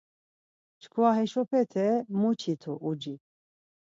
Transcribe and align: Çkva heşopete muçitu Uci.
Çkva 0.81 1.09
heşopete 1.17 1.87
muçitu 2.19 2.73
Uci. 2.89 3.15